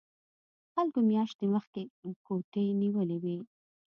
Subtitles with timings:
[0.73, 1.81] خلکو میاشتې مخکې
[2.25, 3.37] کوټې نیولې وي